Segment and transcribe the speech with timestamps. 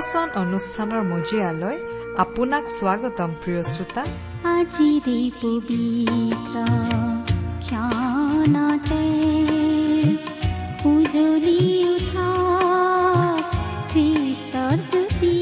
[0.00, 1.76] ভক্তিবচন অনুষ্ঠানৰ মজিয়ালৈ
[2.16, 4.02] আপোনাক স্বাগতম প্ৰিয় শ্ৰোতা।
[4.56, 6.56] আজিৰে পবিত্ৰ
[7.64, 9.04] ক্ষণতে
[10.90, 11.62] উজলি
[11.94, 12.28] উঠা
[13.92, 15.36] খ্ৰীষ্টৰ জ্যোতি।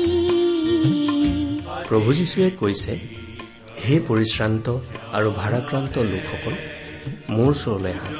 [1.88, 2.92] প্ৰভু যীশুৱে কৈছে
[3.84, 4.66] হে পৰিশ্ৰান্ত
[5.12, 6.54] আৰু ভাৰাক্ৰান্ত লোকসকল
[7.34, 8.10] মোৰ ওচৰলৈ আহা।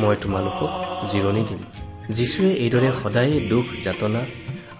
[0.00, 0.72] মই তোমালোকক
[1.10, 1.62] জিৰণি দিম।
[2.10, 4.22] যীশুৱে এইদৰে সদায়ে দুখ যাতনা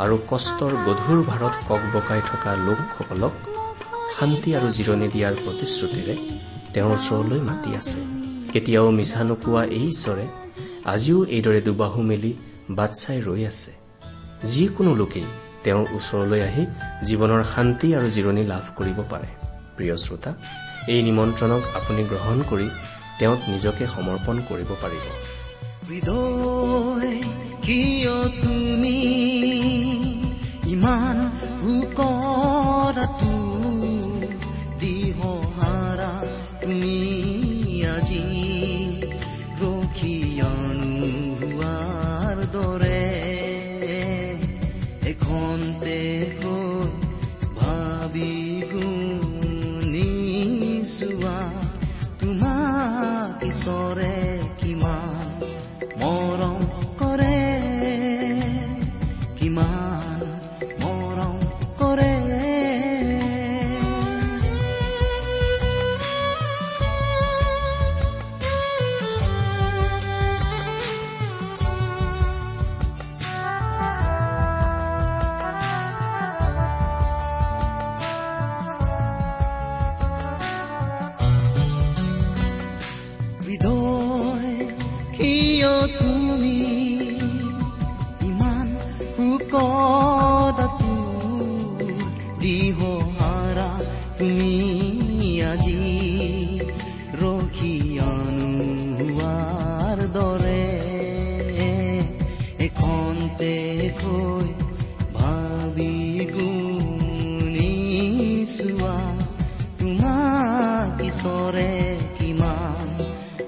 [0.02, 3.34] আৰু কষ্টৰ গধুৰ ভাৰত কক বকাই থকা লোকসকলক
[4.16, 6.14] শান্তি আৰু জিৰণি দিয়াৰ প্ৰতিশ্ৰুতিৰে
[6.74, 8.00] তেওঁৰ ওচৰলৈ মাতি আছে।
[8.52, 10.24] কেতিয়াও মিছা নোকোৱা এই ঈশ্বৰে
[10.92, 12.32] আজিও এইদৰে দুবাহু মেলি
[12.78, 13.72] বাট চাই ৰৈ আছে।
[14.52, 15.26] যিকোনো লোকেই
[15.64, 16.64] তেওঁৰ ওচৰলৈ আহি
[17.08, 19.28] জীৱনৰ শান্তি আৰু জিৰণি লাভ কৰিব পাৰে।
[19.76, 20.30] প্ৰিয় শ্ৰোতা
[20.92, 22.68] এই নিমন্ত্ৰণক আপুনি গ্ৰহণ কৰি
[23.18, 25.04] তেওঁক নিজকে সমৰ্পণ কৰিব পাৰিব।
[25.88, 27.12] হৃদয়
[27.66, 28.96] কিয় তুমি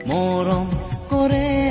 [0.06, 0.66] মৰম
[1.10, 1.61] কৰে।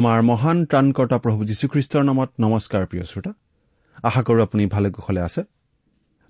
[0.00, 3.32] আমাৰ মহান ত্ৰাণকৰ্তা প্ৰভু যীশুখ্ৰীষ্টৰ নামত নমস্কাৰ প্ৰিয় শ্ৰোতা।
[4.02, 5.42] আশা কৰো আপুনি ভালে কুশলে আছে।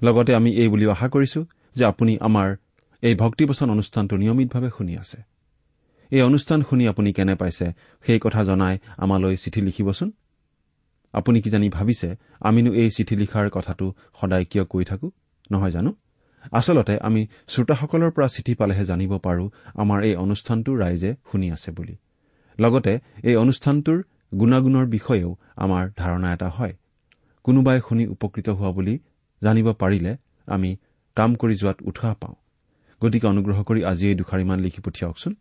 [0.03, 2.57] লগতে আমি এই বুলিও আশা কৰিছো যে আপুনি আমাৰ
[3.03, 5.19] এই ভক্তিবচন অনুষ্ঠানটো নিয়মিতভাৱে শুনি আছে।
[6.11, 7.67] এই অনুষ্ঠান শুনি আপুনি কেনে পাইছে
[8.07, 10.13] সেই কথা জনাই আমালৈ চিঠি লিখিবচোন।
[11.13, 15.11] আপুনি কি জানি ভাবিছে আমিনো এই চিঠি লিখাৰ কথাটো সদায় কিয় কৈ থাকো?
[15.51, 15.95] নহয় জানো?
[16.53, 21.97] আচলতে আমি শ্ৰোতাসকলৰ পৰা চিঠি পালেহে জানিব পাৰো আমাৰ এই অনুষ্ঠানটো ৰাইজে শুনি আছে বুলি।
[22.61, 22.93] লগতে
[23.29, 23.99] এই অনুষ্ঠানটোৰ
[24.39, 26.75] গুণাগুণৰ বিষয়েও আমাৰ ধাৰণা এটা হয়।
[27.45, 28.95] কোনোবাই শুনি উপকৃত হোৱা বুলি
[29.43, 30.13] জানিব পাৰিলে
[30.49, 30.71] আমি
[31.17, 32.37] কাম কৰি যোৱাত উৎসাহ পাওঁ।
[33.03, 35.33] গতিকে অনুগ্ৰহ কৰি আজি এই দুখাৰিমান লিখি পঠিয়াওকচোন।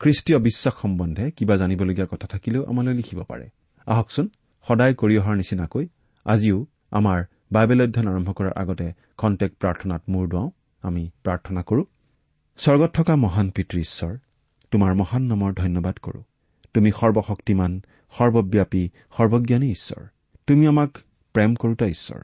[0.00, 3.46] খ্ৰীষ্টীয় বিশ্বাস সম্বন্ধে কিবা জানিবলগীয়া কথা থাকিলেও আমালৈ লিখিব পাৰে।
[3.86, 4.26] আহকচোন
[4.66, 5.84] সদায় কৰি অহাৰ নিচিনাকৈ
[6.26, 6.58] আজিও
[6.92, 7.18] আমাৰ
[7.52, 8.86] বাইবেল অধ্যয়ন আৰম্ভ কৰাৰ আগতে
[9.16, 10.50] খন্তেক প্ৰাৰ্থনাত মূৰ দুৱাওঁ।
[10.84, 11.82] আমি প্ৰাৰ্থনা কৰো
[12.58, 14.12] স্বৰ্গত থকা মহান পিতৃ ঈশ্বৰ
[14.72, 16.20] তোমাৰ মহান নামৰ ধন্যবাদ কৰো।
[16.74, 17.80] তুমি সৰ্বশক্তিমান
[18.18, 20.04] সৰ্বব্যাপী সৰ্বজ্ঞানী ঈশ্বৰ।
[20.46, 20.98] তুমি আমাক
[21.32, 22.20] প্ৰেম কৰোতা ঈশ্বৰ।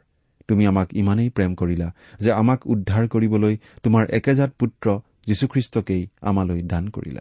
[0.49, 6.89] তুমি আমাক ইমানেই প্ৰেম কৰিলা যে আমাক উদ্ধাৰ কৰিবলৈ তোমাৰ একেজাত পুত্ৰ যীশুখ্ৰীষ্টকেই আমালৈ দান
[6.89, 7.21] কৰিলা।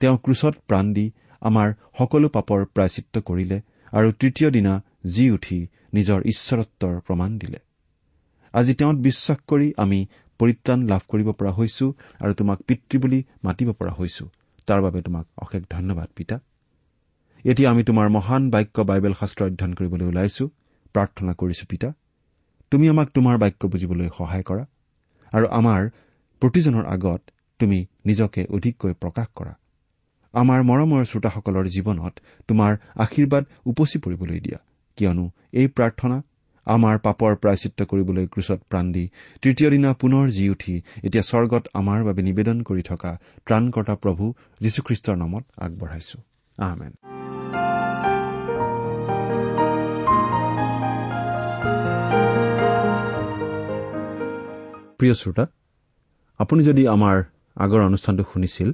[0.00, 1.10] তেওঁ ক্ৰুচত প্ৰাণ দি
[1.40, 3.60] আমাৰ সকলো পাপৰ প্ৰায়চিত্ৰ কৰিলে
[3.92, 7.58] আৰু তৃতীয় দিনা জি উঠি নিজৰ ঈশ্বৰত্বৰ প্ৰমাণ দিলে।
[8.52, 10.06] আজি তেওঁত বিশ্বাস কৰি আমি
[10.38, 14.28] পৰিত্ৰাণ লাভ কৰিব পৰা হৈছো আৰু তোমাক পিতৃ বুলি মাতিব পৰা হৈছো।
[14.68, 16.36] তাৰ বাবে তোমাক অশেষ ধন্যবাদ পিতা।
[17.44, 20.44] এতিয়া আমি তোমাৰ মহান বাক্য বাইবেল শাস্ত্ৰ অধ্যয়ন কৰিবলৈ ওলাইছো।
[20.94, 21.88] প্ৰাৰ্থনা কৰিছো পিতা।
[22.72, 24.64] তুমি আমাক তোমাৰ বাক্য বুজিবলৈ সহায় কৰা
[25.32, 25.80] আৰু আমাৰ
[26.42, 27.20] প্ৰতিজনৰ আগত
[27.60, 29.52] তুমি নিজকে অধিককৈ প্ৰকাশ কৰা।
[30.34, 32.14] আমাৰ মৰমৰ শ্ৰোতাসকলৰ জীৱনত
[32.48, 32.72] তোমাৰ
[33.04, 34.58] আশীৰ্বাদ উপচি পৰিবলৈ দিয়া
[34.98, 36.16] কিয়নো এই প্ৰাৰ্থনা
[36.66, 39.10] আমাৰ পাপৰ প্ৰায়চিত্ৰ কৰিবলৈ ক্ৰুচত প্ৰাণ দি
[39.42, 45.16] তৃতীয় দিনা পুনৰ জি উঠি এতিয়া স্বৰ্গত আমাৰ বাবে নিবেদন কৰি থকা ত্ৰাণকৰ্তা প্ৰভু যীশুখ্ৰীষ্টৰ
[45.16, 46.18] নামত আগবঢ়াইছো।
[54.98, 55.46] প্ৰিয় শ্ৰোতা
[56.38, 57.22] আপুনি যদি আমাৰ
[57.56, 58.72] আগৰ অনুষ্ঠানটো শুনিছিল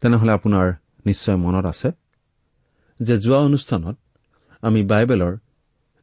[0.00, 0.72] তেনেহলে আপোনাৰ
[1.06, 1.90] নিশ্চয় মনত আছে
[3.02, 3.96] যে যোৱা অনুষ্ঠানত
[4.62, 5.36] আমি বাইবেলৰ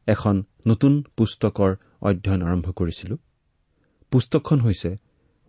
[0.08, 1.70] এখন নতুন পুস্তকৰ
[2.02, 3.16] অধ্যয়ন আৰম্ভ কৰিছিলো।
[4.12, 4.90] পুস্তকখন হৈছে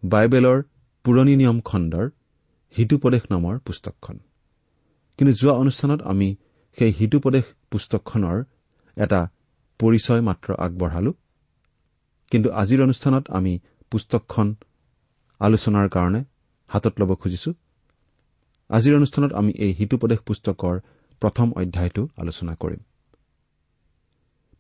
[0.04, 0.58] বাইবেলৰ
[1.06, 2.06] পুৰণি নিয়ম খণ্ডৰ
[2.76, 4.16] হিতুপদেশ নামৰ পুস্তকখন।
[5.18, 6.30] কিন্তু যোৱা অনুষ্ঠানত আমি
[6.78, 8.38] সেই হিতুপদেশ পুস্তকখনৰ
[8.98, 9.22] এটা
[9.80, 11.12] পৰিচয় মাত্ৰ আগবঢ়ালো।
[12.32, 13.54] কিন্তু আজিৰ অনুষ্ঠানত আমি
[13.92, 14.48] পুস্তকখন
[15.40, 16.22] আলোচনাৰ কাৰণে
[16.70, 17.52] হাতত ল'ব খুজিছো।
[18.70, 20.76] আজিৰ অনুষ্ঠানত আমি এই হিতুপদেশ পুস্তকৰ
[21.22, 22.82] প্ৰথম অধ্যায়টো আলোচনা কৰিম।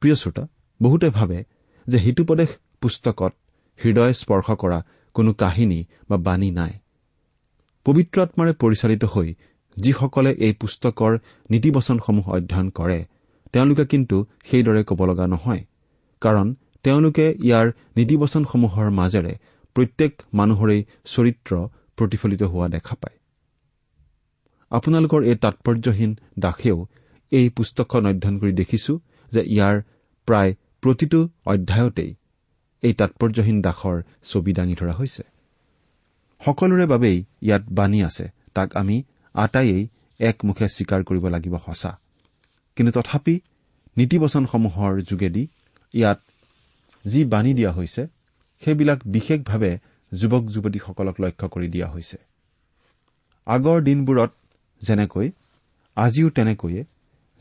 [0.01, 0.43] প্ৰিয় শ্ৰোতা
[0.79, 1.37] বহুতে ভাবে
[1.87, 2.49] যে হিতুপদেশ
[2.81, 3.33] পুস্তকত
[3.79, 4.79] হৃদয় স্পৰ্শ কৰা
[5.15, 5.79] কোনো কাহিনী
[6.09, 6.73] বা বাণী নাই।
[7.85, 9.27] পবিত্ৰ আত্মাৰে পৰিচালিত হৈ
[9.77, 11.11] যিসকলে এই পুস্তকৰ
[11.49, 12.99] নীতিবচনসমূহ অধ্যয়ন কৰে
[13.53, 14.17] তেওঁলোকে কিন্তু
[14.49, 15.61] সেইদৰে ক'ব লগা নহয়।
[16.21, 16.47] কাৰণ
[16.83, 17.67] তেওঁলোকে ইয়াৰ
[17.97, 19.33] নীতিবচনসমূহৰ মাজেৰে
[19.75, 21.51] প্ৰত্যেক মানুহৰেই চৰিত্ৰ
[21.97, 23.17] প্ৰতিফলিত হোৱা দেখা পায়।
[24.71, 26.77] আপোনালোকৰ এই তাৎপৰ্যহীন দাসেও
[27.31, 28.93] এই পুস্তকখন অধ্যয়ন কৰি দেখিছো।
[29.33, 29.75] যে ইয়াৰ
[30.27, 32.11] প্ৰায় প্ৰতিটো অধ্যায়তেই
[32.83, 35.23] এই তাৎপৰ্যহীন দাসৰ ছবি দাঙি ধৰা হৈছে।
[36.41, 39.03] সকলোৰে বাবেই ইয়াত বাণী আছে তাক আমি
[39.35, 39.83] আটাইয়েই
[40.19, 41.91] একমুখে স্বীকাৰ কৰিব লাগিব সঁচা।
[42.77, 43.35] কিন্তু তথাপি
[43.97, 45.43] নীতিবচনসমূহৰ যোগেদি
[45.93, 46.19] ইয়াত
[47.05, 48.07] যি বাণী দিয়া হৈছে
[48.61, 49.71] সেইবিলাক বিশেষভাৱে
[50.11, 52.17] যুৱক যুৱতীসকলক লক্ষ্য কৰি দিয়া হৈছে।
[53.47, 54.31] আগৰ দিনবোৰত
[54.81, 55.27] যেনেকৈ
[55.97, 56.81] আজিও তেনেকৈয়ে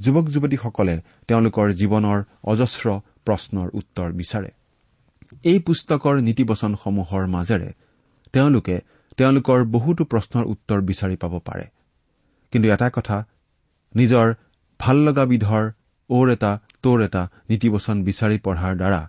[0.01, 0.95] যুৱক যুৱতীসকলে
[1.29, 2.87] তেওঁলোকৰ জীৱনৰ অজস্ৰ
[3.27, 4.51] প্ৰশ্নৰ উত্তৰ বিচাৰে।
[5.45, 7.71] এই পুস্তকৰ নীতিবচনসমূহৰ মাজেৰে
[8.35, 8.77] তেওঁলোকে
[9.17, 11.67] তেওঁলোকৰ বহুতো প্ৰশ্নৰ উত্তৰ বিচাৰি পাব পাৰে।
[12.53, 13.17] কিন্তু এটা কথা
[13.95, 14.27] নিজৰ
[14.81, 15.65] ভাল লগা বিধৰ
[16.11, 16.53] ওৰ এটা
[16.83, 19.01] তোৰ এটা নীতিবচন বিচাৰি পঢ়াৰ দ্বাৰা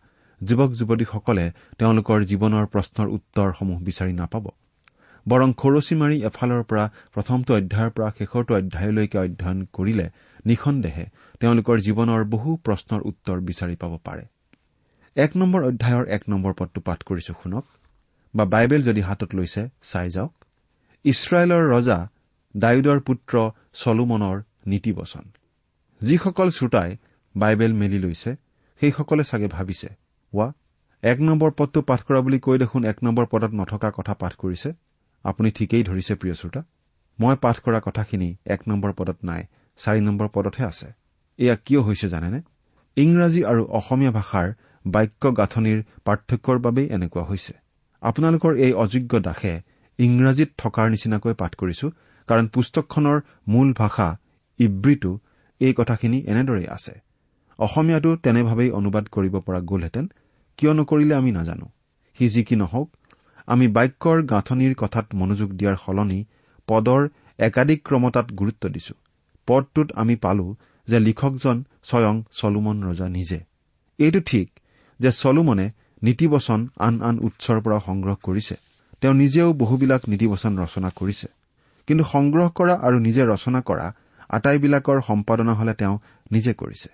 [0.41, 1.45] যুৱক যুৱতীসকলে
[1.79, 4.45] তেওঁলোকৰ জীৱনৰ প্ৰশ্নৰ উত্তৰসমূহ বিচাৰি নাপাব।
[5.31, 10.05] বৰং খৰচী মাৰি এফালৰ পৰা প্ৰথমটো অধ্যায়ৰ পৰা শেষৰটো অধ্যায়লৈকে অধ্যয়ন কৰিলে
[10.45, 11.05] নিঃসন্দেহে
[11.41, 14.23] তেওঁলোকৰ জীৱনৰ বহু প্ৰশ্নৰ উত্তৰ বিচাৰি পাব পাৰে।
[15.15, 17.65] এক নম্বৰ অধ্যায়ৰ এক নম্বৰ পদটো পাঠ কৰিছো শুনক।
[18.33, 20.33] বা বাইবেল যদি হাতত লৈছে চাই যাওক।
[21.05, 21.97] ইছৰাইলৰ ৰজা
[22.55, 23.33] ডায়ুদৰ পুত্ৰ
[23.73, 25.25] চলোমনৰ নীতিবচন
[26.01, 26.89] যিসকল শ্ৰোতাই
[27.35, 28.31] বাইবেল মেলি লৈছে
[28.81, 29.89] সেইসকলে চাগে ভাবিছে
[30.33, 30.47] ৱা
[31.03, 34.69] এক নম্বৰ পদটো পাঠ কৰা বুলি কৈ দেখোন এক নম্বৰ পদত নথকা কথা পাঠ কৰিছে?
[35.25, 36.61] আপুনি ঠিকেই ধৰিছে প্ৰিয় শ্ৰোতা।
[37.19, 39.41] মই পাঠ কৰা কথাখিনি এক নম্বৰ পদত নাই
[39.79, 40.87] চাৰি নম্বৰ পদতহে আছে।
[41.39, 42.39] এয়া কিয় হৈছে জানেনে?
[42.97, 44.47] ইংৰাজী আৰু অসমীয়া ভাষাৰ
[44.85, 47.53] বাক্য গাঁথনিৰ পাৰ্থক্যৰ বাবেই এনেকুৱা হৈছে।
[48.01, 49.53] আপোনালোকৰ এই অযোগ্য দাসে
[49.99, 51.87] ইংৰাজীত থকাৰ নিচিনাকৈ পাঠ কৰিছো
[52.29, 54.07] কাৰণ পুস্তকখনৰ মূল ভাষা
[54.59, 55.11] ইব্ৰীটো
[55.59, 56.93] এই কথাখিনি এনেদৰেই আছে।
[57.59, 60.05] অসমীয়াটো তেনেভাৱেই অনুবাদ কৰিব পৰা গ'লহেঁতেন
[60.59, 61.67] কিয় নকৰিলে আমি নাজানো।
[62.19, 62.87] সি যি কি নহওক
[63.49, 66.19] আমি বাক্যৰ গাঁথনিৰ কথাত মনোযোগ দিয়াৰ সলনি
[66.67, 67.01] পদৰ
[67.39, 68.93] একাধিক ক্ৰমতাত গুৰুত্ব দিছো।
[69.47, 70.47] পদটোত আমি পালো
[70.87, 73.39] যে লিখকজন স্বয়ং চলোমন ৰজা নিজে।
[73.99, 74.47] এইটো ঠিক
[74.99, 75.65] যে চলোমনে
[76.03, 78.55] নীতিবচন আন আন উৎসৰ পৰা সংগ্ৰহ কৰিছে।
[79.01, 81.27] তেওঁ নিজেও বহুবিলাক নীতিবচন ৰচনা কৰিছে।
[81.87, 83.87] কিন্তু সংগ্ৰহ কৰা আৰু নিজে ৰচনা কৰা
[84.29, 85.95] আটাইবিলাকৰ সম্পাদনা হলে তেওঁ
[86.31, 86.89] নিজে কৰিছে।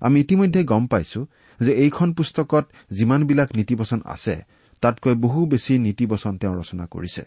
[0.00, 1.20] আমি ইতিমধ্যে গম পাইছো
[1.60, 4.34] যে এইখন পুস্তকত যিমানবিলাক নীতিবচন আছে
[4.82, 7.22] তাতকৈ বহু বেছি নীতিবচন তেওঁ ৰচনা কৰিছে।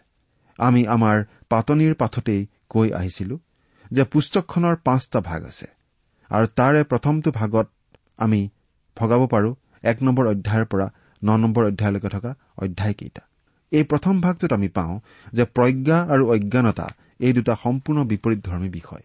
[0.59, 1.17] আমি আমাৰ
[1.49, 3.35] পাতনিৰ পাঠতেই কৈ আহিছিলো
[3.91, 5.67] যে পুস্তকখনৰ পাঁচটা ভাগ আছে
[6.31, 7.67] আৰু তাৰে প্ৰথমটো ভাগত
[8.17, 8.41] আমি
[8.97, 9.49] ভগাব পাৰো
[9.83, 10.87] এক নম্বৰ অধ্যায়ৰ পৰা
[11.21, 13.23] ন নম্বৰ অধ্যায়লৈকে থকা অধ্যায়কেইটা।
[13.71, 14.93] এই প্ৰথম ভাগটোত আমি পাওঁ
[15.33, 16.87] যে প্ৰজ্ঞা আৰু অজ্ঞানতা
[17.19, 19.03] এই দুটা সম্পূৰ্ণ বিপৰীতধৰ্মী বিষয়।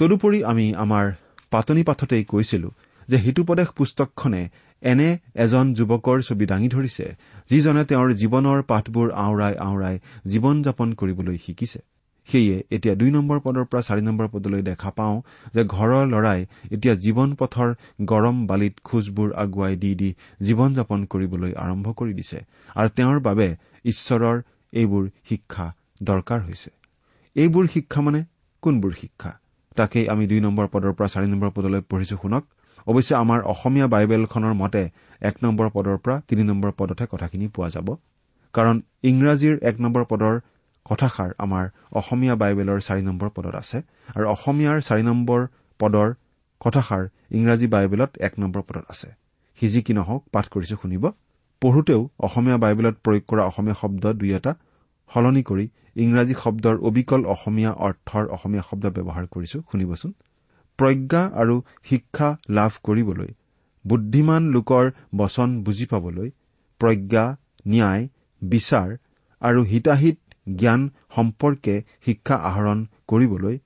[0.00, 1.04] তদুপৰি আমি আমাৰ
[1.50, 2.68] পাতনি পাঠতেই কৈছিলো
[3.08, 4.42] যে হিতুপদেশ পুস্তকখনে
[4.82, 7.04] এনে এজন যুৱকৰ ছবি দাঙি ধৰিছে
[7.50, 11.80] যিজনে তেওঁৰ জীৱনৰ পাঠবোৰ আওৰাই আওৰাই জীৱন যাপন কৰিবলৈ শিকিছে।
[12.28, 15.16] সেয়ে এতিয়া দুই নম্বৰ পদৰ পৰা চাৰি নম্বৰ পদলৈ দেখা পাওঁ
[15.54, 16.40] যে ঘৰৰ লৰাই
[16.70, 17.68] এতিয়া জীৱন পথৰ
[18.04, 20.10] গৰম বালিত খোজবোৰ আগুৱাই দি দি
[20.42, 22.38] জীৱন যাপন কৰিবলৈ আৰম্ভ কৰি দিছে
[22.76, 23.48] আৰু তেওঁৰ বাবে
[23.84, 24.36] ঈশ্বৰৰ
[24.72, 25.66] এইবোৰ শিক্ষা
[26.02, 26.70] দৰকাৰ হৈছে।
[27.36, 28.20] এইবোৰ শিক্ষা মানে
[28.62, 29.30] কোনবোৰ শিক্ষা?
[29.76, 32.44] তাকেই আমি দুই নম্বৰ পদৰ পৰা চাৰি নম্বৰ পদলৈ পঢ়িছো শুনক।
[32.86, 34.82] অৱশ্যে আমাৰ অসমীয়া বাইবেলখনৰ মতে
[35.20, 37.88] এক নম্বৰ পদৰ পৰা তিনি নম্বৰ পদতহে কথাখিনি পোৱা যাব।
[38.54, 38.76] কাৰণ
[39.10, 40.34] ইংৰাজীৰ এক নম্বৰ পদৰ
[40.86, 41.64] কথাষাৰ আমাৰ
[42.00, 43.78] অসমীয়া বাইবেলৰ চাৰি নম্বৰ পদত আছে
[44.16, 45.40] আৰু অসমীয়াৰ চাৰি নম্বৰ
[45.80, 46.08] পদৰ
[46.60, 47.02] কথাষাৰ
[47.36, 49.08] ইংৰাজী বাইবেলত এক নম্বৰ পদত আছে।
[49.58, 51.04] সি যি কি নহওক পাঠ কৰিছো শুনিব।
[51.62, 54.52] পঢ়োতেও অসমীয়া বাইবেলত প্ৰয়োগ কৰা অসমীয়া শব্দ দুই এটা
[55.10, 55.64] সলনি কৰি
[56.04, 60.10] ইংৰাজী শব্দৰ অবিকল অসমীয়া অৰ্থৰ অসমীয়া শব্দ ব্যৱহাৰ কৰিছো শুনিবচোন।
[60.78, 61.56] প্ৰজ্ঞা আৰু
[61.90, 63.30] শিক্ষা লাভ কৰিবলৈ
[63.84, 64.84] বুদ্ধিমান লোকৰ
[65.16, 66.28] বচন বুজি পাবলৈ
[66.80, 67.24] প্ৰজ্ঞা
[67.66, 68.08] ন্যায়
[68.42, 68.88] বিচাৰ
[69.42, 70.16] আৰু হিতাহিত
[70.56, 70.82] জ্ঞান
[71.16, 71.74] সম্পৰ্কে
[72.06, 72.78] শিক্ষা আহৰণ
[73.08, 73.56] কৰিবলৈ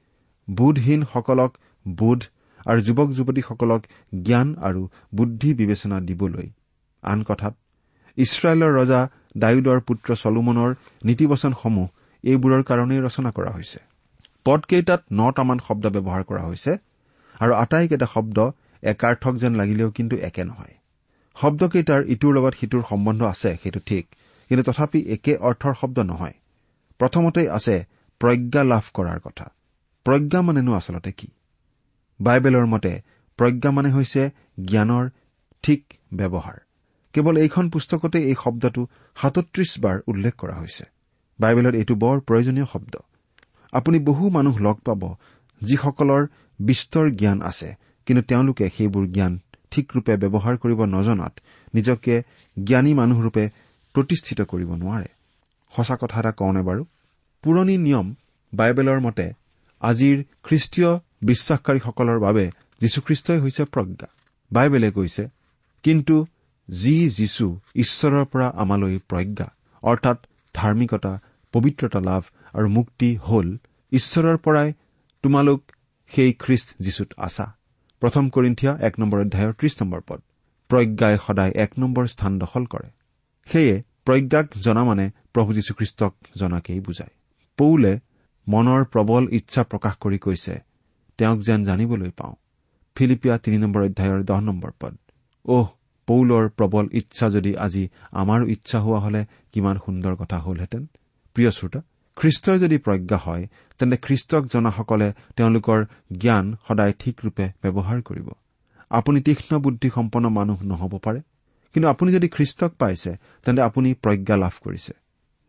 [0.48, 1.52] বোধহীনসকলক
[1.86, 2.20] বোধ
[2.66, 3.82] আৰু যুৱক যুৱতীসকলক
[4.22, 4.82] জ্ঞান আৰু
[5.14, 6.48] বুদ্ধি বিবেচনা দিবলৈ।
[7.02, 7.54] আন কথাত
[8.18, 9.00] ইছৰাইলৰ ৰজা
[9.36, 10.70] ডায়ুদৰ পুত্ৰ চলোমনৰ
[11.04, 11.86] নীতিবচনসমূহ
[12.24, 13.78] এইবোৰৰ কাৰণেই ৰচনা কৰা হৈছে।
[14.44, 16.72] পদকেইটাত নটামান শব্দ ব্যৱহাৰ কৰা হৈছে।
[17.40, 18.38] আৰু আটাইকেইটা শব্দ
[18.82, 20.74] একাৰ্থক যেন লাগিলেও কিন্তু একে নহয়।
[21.36, 24.04] শব্দকেইটাৰ ইটোৰ লগত সিটোৰ সম্বন্ধ আছে সেইটো ঠিক
[24.48, 26.34] কিন্তু তথাপি একে অৰ্থৰ শব্দ নহয়।
[27.00, 27.76] প্ৰথমতেই আছে
[28.20, 29.46] প্ৰজ্ঞা লাভ কৰাৰ কথা।
[30.04, 31.28] প্ৰজ্ঞা মানেনো আচলতে কি?
[32.20, 32.92] বাইবেলৰ মতে
[33.38, 34.22] প্ৰজ্ঞা মানে হৈছে
[34.64, 35.04] জ্ঞানৰ
[35.64, 35.82] ঠিক
[36.12, 36.58] ব্যৱহাৰ।
[37.14, 40.84] কেৱল এইখন পুস্তকতে এই শব্দটো সাতত্ৰিশ বাৰ উল্লেখ কৰা হৈছে।
[41.38, 42.94] বাইবেলত এইটো বৰ প্ৰয়োজনীয় শব্দ।
[43.72, 45.02] আপুনি বহু মানুহ লগ পাব
[45.62, 46.22] যিসকলৰ
[46.60, 47.68] বিস্তৰ জ্ঞান আছে
[48.06, 49.32] কিন্তু তেওঁলোকে সেইবোৰ জ্ঞান
[49.70, 51.32] ঠিকৰূপে ব্যৱহাৰ কৰিব নজনাত
[51.74, 52.14] নিজকে
[52.56, 53.44] জ্ঞানী মানুহৰূপে
[53.94, 55.08] প্ৰতিষ্ঠিত কৰিব নোৱাৰে।
[55.72, 56.82] সঁচা কথা এটা কওঁনে বাৰু?
[57.44, 58.06] পুৰণি নিয়ম
[58.52, 59.26] বাইবেলৰ মতে
[59.82, 60.90] আজিৰ খ্ৰীষ্টীয়
[61.22, 62.44] বিশ্বাসকাৰীসকলৰ বাবে
[62.80, 64.08] যীশুখ্ৰীষ্টই হৈছে প্ৰজ্ঞা।
[64.50, 65.24] বাইবেলে কৈছে
[65.82, 66.16] কিন্তু
[66.68, 69.46] যি যীশু ঈশ্বৰৰ পৰা আমালৈ প্ৰজ্ঞা
[69.82, 70.18] অৰ্থাৎ
[70.54, 71.12] ধাৰ্মিকতা
[71.54, 72.22] পবিত্ৰতা লাভ
[72.54, 73.48] আৰু মুক্তি হল
[73.92, 74.68] ঈশ্বৰৰ পৰাই
[75.24, 75.60] তোমালোক
[76.14, 77.56] সেই খ্ৰীষ্ট যীশুত আছা।
[78.00, 80.20] প্ৰথম কৰিন্ঠিয়া এক নম্বৰ অধ্যায়ৰ ত্ৰিশ নম্বৰ পদ।
[80.68, 82.90] প্ৰজ্ঞাই সদায় এক নম্বৰ স্থান দখল কৰে।
[83.46, 87.10] সেয়ে প্ৰজ্ঞাক জনা মানে প্ৰভু যীশুখ্ৰীষ্টক জনাকেই বুজায়।
[87.58, 88.00] পৌলে
[88.48, 90.60] মনৰ প্ৰবল ইচ্ছা প্ৰকাশ কৰি কৈছে
[91.18, 92.34] তেওঁক যেন জানিবলৈ পাওঁ।
[92.96, 94.96] ফিলিপিয়া তিনি নম্বৰ অধ্যায়ৰ দহ নম্বৰ পদ।
[95.44, 95.68] অহ
[96.06, 100.86] পৌলৰ প্ৰবল ইচ্ছা যদি আজি আমাৰো ইচ্ছা হোৱা হলে কিমান সুন্দৰ কথা হলহেঁতেন।
[101.34, 101.80] প্ৰিয় শ্ৰোতা
[102.20, 103.46] খ্ৰীষ্টই যদি প্ৰজ্ঞা হয়
[103.78, 105.84] তেন্তে খ্ৰীষ্টক জনাসকলে তেওঁলোকৰ
[106.18, 108.28] জ্ঞান সদায় ঠিকৰূপে ব্যৱহাৰ কৰিব।
[108.90, 111.20] আপুনি তীক্ষ্ণ বুদ্ধিসম্পন্ন মানুহ নহব পাৰে।
[111.74, 114.92] কিন্তু আপুনি যদি খ্ৰীষ্টক পাইছে তেন্তে আপুনি প্ৰজ্ঞা লাভ কৰিছে।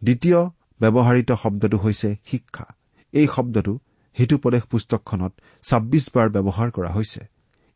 [0.04, 0.40] দ্বিতীয়
[0.82, 2.66] ব্যৱহাৰিত শব্দটো হৈছে শিক্ষা।
[3.14, 3.74] এই শব্দটো
[4.20, 7.22] হিতুপদেশ পুস্তকখনত ছাব্বিছ বাৰ ব্যৱহাৰ কৰা হৈছে।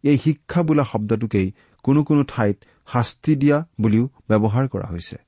[0.04, 1.52] এই শিক্ষা বোলা শব্দটোকেই
[1.84, 5.25] কোনো কোনো ঠাইত শাস্তি দিয়া বুলিও ব্যৱহাৰ কৰা হৈছে।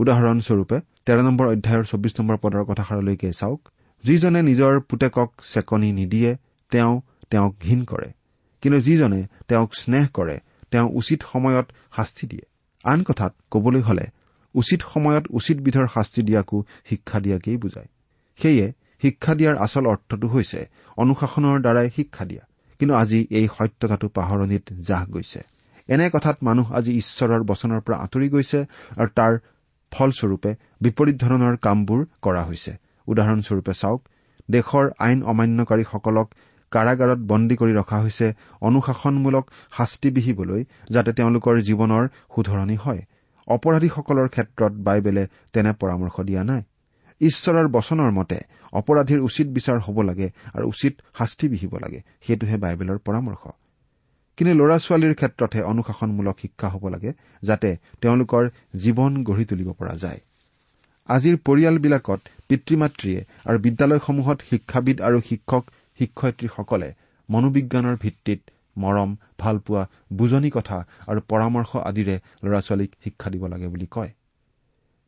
[0.00, 0.76] উদাহৰণস্বৰূপে
[1.06, 3.60] তেৰ নম্বৰ অধ্যায়ৰ চৌবিছ নম্বৰ পদৰ কথাষাৰলৈকে চাওক
[4.04, 6.30] যিজনে নিজৰ পুতেকক চেকনি নিদিয়ে
[6.72, 6.94] তেওঁ
[7.30, 8.08] তেওঁক ঘীন কৰে।
[8.62, 10.36] কিন্তু যিজনে তেওঁক স্নেহ কৰে
[10.70, 11.66] তেওঁ উচিত সময়ত
[11.96, 12.44] শাস্তি দিয়ে।
[12.84, 14.06] আন কথাত কবলৈ হলে
[14.54, 17.88] উচিত সময়ত উচিত বিধৰ শাস্তি দিয়াকো শিক্ষা দিয়াকেই বুজায়।
[18.40, 18.66] সেয়ে
[19.02, 20.60] শিক্ষা দিয়াৰ আচল অৰ্থটো হৈছে
[20.96, 22.42] অনুশাসনৰ দ্বাৰাই শিক্ষা দিয়া।
[22.78, 25.40] কিন্তু আজি এই সত্যতাটো পাহৰণিত জাহ গৈছে।
[25.88, 28.60] এনে কথাত মানুহ আজি ঈশ্বৰৰ বচনৰ পৰা আঁতৰি গৈছে
[29.00, 29.32] আৰু তাৰ
[29.92, 32.72] ফলস্বৰূপে বিপৰীত ধৰণৰ কামবোৰ কৰা হৈছে।
[33.08, 34.00] উদাহৰণস্বৰূপে চাওক
[34.50, 36.28] দেশৰ আইন অমান্যকাৰীসকলক
[36.72, 38.26] কাৰাগাৰত বন্দী কৰি ৰখা হৈছে
[38.60, 39.44] অনুশাসনমূলক
[39.78, 42.04] শাস্তি বিহিবলৈ যাতে তেওঁলোকৰ জীৱনৰ
[42.34, 43.00] শুধৰণি হয়।
[43.48, 46.62] অপৰাধীসকলৰ ক্ষেত্ৰত বাইবেলে তেনে পৰামৰ্শ দিয়া নাই।
[47.20, 48.38] ঈশ্বৰৰ বচনৰ মতে
[48.72, 53.42] অপৰাধীৰ উচিত বিচাৰ হ'ব লাগে আৰু উচিত শাস্তি বিহিব লাগে। সেইটোহে বাইবেলৰ পৰামৰ্শ।
[54.40, 57.10] কিন্তু ল'ৰা ছোৱালীৰ ক্ষেত্ৰতহে অনুশাসনমূলক শিক্ষা হ'ব লাগে
[57.42, 57.70] যাতে
[58.02, 58.44] তেওঁলোকৰ
[58.82, 60.20] জীৱন গঢ়ি তুলিব পৰা যায়।
[61.08, 65.64] আজিৰ পৰিয়ালবিলাকত পিতৃ মাতৃয়ে আৰু বিদ্যালয়সমূহত শিক্ষাবিদ আৰু শিক্ষক
[66.00, 66.88] শিক্ষয়িত্ৰীসকলে
[67.28, 68.40] মনোবিজ্ঞানৰ ভিত্তিত
[68.76, 69.82] মৰম ভালপোৱা
[70.12, 70.78] বুজনি কথা
[71.10, 74.10] আৰু পৰামৰ্শ আদিৰে ল'ৰা ছোৱালীক শিক্ষা দিব লাগে বুলি কয়।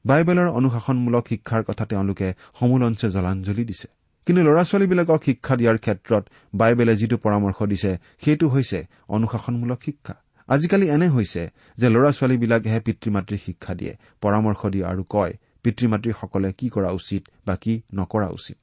[0.04, 3.88] বাইবেলৰ অনুশাসনমূলক শিক্ষাৰ কথা তেওঁলোকে সমূলঞ্চে জলাঞ্জলি দিছে।
[4.26, 6.24] কিন্তু ল'ৰা ছোৱালীবিলাকক শিক্ষা দিয়াৰ ক্ষেত্ৰত
[6.54, 7.90] বাইবেলে যিটো পৰামৰ্শ দিছে
[8.24, 10.14] সেইটো হৈছে অনুশাসনমূলক শিক্ষা।
[10.48, 11.42] আজিকালি এনে হৈছে
[11.78, 16.90] যে ল'ৰা ছোৱালীবিলাকেহে পিতৃ মাতৃক শিক্ষা দিয়ে পৰামৰ্শ দিয়ে আৰু কয় পিতৃ মাতৃসকলে কি কৰা
[16.98, 18.56] উচিত বা কি নকৰা উচিত?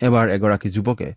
[0.00, 1.08] এবাৰ এগৰাকী যুৱকে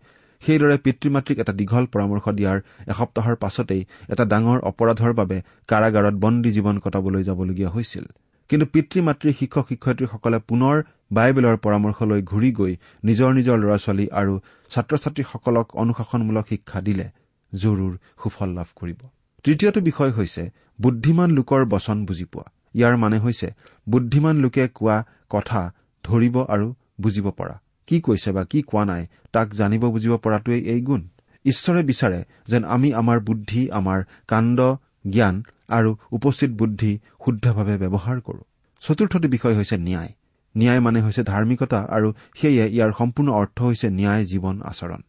[0.42, 2.58] সেইদৰে পিতৃ মাতৃক এটা দীঘল পৰামৰ্শ দিয়াৰ
[2.92, 5.36] এসপ্তাহৰ পাছতেই এটা ডাঙৰ অপৰাধৰ বাবে
[5.70, 8.06] কাৰাগাৰত বন্দী জীৱন কটাবলৈ যাবলগীয়া হৈছিল।
[8.50, 10.76] কিন্তু পিতৃ মাতৃ শিক্ষক শিক্ষয়িত্ৰীসকলে পুনৰ
[11.12, 12.72] বাইবেলৰ পৰামৰ্শ লৈ ঘূৰি গৈ
[13.04, 14.34] নিজৰ নিজৰ ল'ৰা ছোৱালী আৰু
[14.70, 17.06] ছাত্ৰ ছাত্ৰীসকলক অনুশাসনমূলক শিক্ষা দিলে
[17.52, 19.00] জৰুৰ সুফল লাভ কৰিব।
[19.44, 20.42] তৃতীয়টো বিষয় হৈছে
[20.80, 23.48] বুদ্ধিমান লোকৰ বচন বুজি পোৱা। ইয়াৰ মানে হৈছে
[23.86, 24.96] বুদ্ধিমান লোকে কোৱা
[25.30, 25.60] কথা
[26.04, 26.66] ধৰিব আৰু
[27.00, 27.56] বুজিব পৰা।
[27.88, 29.02] কি কৈছে বা কি কোৱা নাই
[29.32, 31.02] তাক জানিব বুজিব পৰাটোৱেই এই গুণ।
[31.44, 34.58] ঈশ্বৰে বিচাৰে যেন আমি আমাৰ বুদ্ধি আমাৰ কাণ্ড
[35.06, 35.36] জ্ঞান
[35.68, 38.42] আৰু উপস্থিত বুদ্ধি শুদ্ধভাৱে ব্যৱহাৰ কৰো।
[38.80, 40.08] চতুৰ্থটো বিষয় হৈছে ন্যায়।
[40.56, 45.00] ন্যায় মানে হৈছে ধাৰ্মিকতা আৰু সেয়ে ইয়াৰ সম্পূৰ্ণ অৰ্থ হৈছে ন্যায় জীৱন আচৰণ।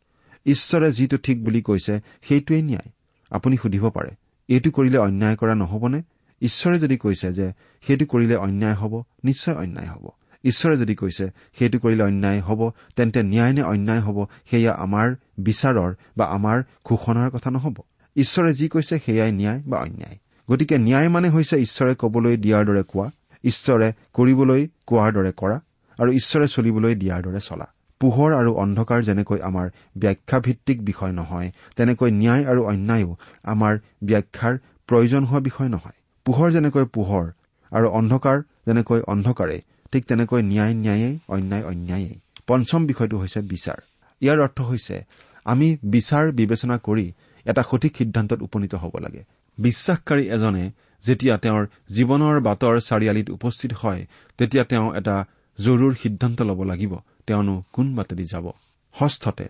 [0.46, 2.92] ঈশ্বৰে যিটো ঠিক বুলি কৈছে সেইটোৱেই ন্যায়।
[3.30, 4.12] আপুনি সুধিব পাৰে
[4.48, 6.02] এইটো কৰিলে অন্যায় কৰা নহবনে?
[6.42, 10.10] ঈশ্বৰে যদি কৈছে যে সেইটো কৰিলে অন্যায় হ'ব নিশ্চয় অন্যায় হ'ব।
[10.44, 15.96] ঈশ্বৰে যদি কৈছে সেইটো কৰিলে অন্যায় হ'ব তেন্তে ন্যায় নে অন্যায় হ'ব সেয়া আমাৰ বিচাৰৰ
[16.18, 17.78] বা আমাৰ ঘোষণাৰ কথা নহ'ব।
[18.16, 20.18] ঈশ্বৰে যি কৈছে সেয়াই ন্যায় বা অন্যায়।
[20.50, 23.08] গতিকে ন্যায় মানে হৈছে ঈশ্বৰে কবলৈ দিয়াৰ দৰে কোৱা
[23.44, 25.58] ঈশ্বৰে কৰিবলৈ কোৱাৰ দৰে কৰা
[26.00, 27.68] আৰু ঈশ্বৰে চলিবলৈ দিয়াৰ দৰে চলা।
[28.02, 33.12] পোহৰ আৰু অন্ধকাৰ যেনেকৈ আমাৰ ব্যাখ্যাভিত্তিক বিষয় নহয় তেনেকৈ ন্যায় আৰু অন্যায়ো
[33.44, 34.54] আমাৰ ব্যাখ্যাৰ
[34.88, 37.26] প্ৰয়োজন হোৱা বিষয় নহয়। পোহৰ যেনেকৈ পোহৰ
[37.72, 39.58] আৰু অন্ধকাৰ যেনেকৈ অন্ধকাৰে
[39.92, 43.80] ঠিক তেনেকৈ ন্যায় ন্যায়েই অন্যায় অন্যায়েই। পঞ্চম বিষয়টো হৈছে বিচাৰ।
[44.22, 44.96] ইয়াৰ অৰ্থ হৈছে
[45.46, 47.12] আমি বিচাৰ বিবেচনা কৰি
[47.46, 49.24] এটা সঠিক সিদ্ধান্তত উপনীত হ'ব লাগে।
[49.60, 50.72] বিশ্বাসকাৰী এজনে
[51.04, 55.26] যেতিয়া তেওঁৰ জীৱনৰ বাটৰ চাৰিআলিত উপস্থিত হয় তেতিয়া তেওঁ এটা
[55.60, 56.96] জৰুৰ সিদ্ধান্ত ল'ব লাগিব।
[57.28, 58.52] তেওঁনো কোন বাটেদি যাব?
[59.00, 59.48] ষষ্ঠতে